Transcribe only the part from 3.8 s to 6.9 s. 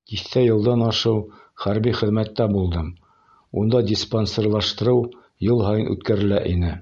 диспансерлаштырыу йыл һайын үткәрелә ине.